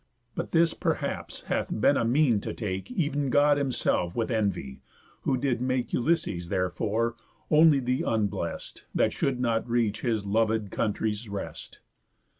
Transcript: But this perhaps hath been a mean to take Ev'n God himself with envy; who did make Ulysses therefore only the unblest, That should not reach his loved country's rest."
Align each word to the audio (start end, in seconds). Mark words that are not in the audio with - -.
But 0.33 0.51
this 0.51 0.73
perhaps 0.73 1.43
hath 1.43 1.67
been 1.79 1.95
a 1.95 2.03
mean 2.03 2.41
to 2.41 2.55
take 2.55 2.89
Ev'n 2.99 3.29
God 3.29 3.59
himself 3.59 4.15
with 4.15 4.31
envy; 4.31 4.81
who 5.25 5.37
did 5.37 5.61
make 5.61 5.93
Ulysses 5.93 6.49
therefore 6.49 7.15
only 7.51 7.79
the 7.79 8.01
unblest, 8.01 8.85
That 8.95 9.13
should 9.13 9.39
not 9.39 9.69
reach 9.69 10.01
his 10.01 10.25
loved 10.25 10.71
country's 10.71 11.29
rest." 11.29 11.81